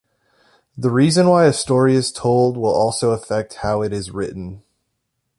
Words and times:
The 0.75 0.89
reason 0.89 1.29
why 1.29 1.45
a 1.45 1.53
story 1.53 1.93
is 1.93 2.11
told 2.11 2.57
will 2.57 2.73
also 2.73 3.11
affect 3.11 3.57
how 3.57 3.83
it 3.83 3.93
is 3.93 4.09
written. 4.09 4.63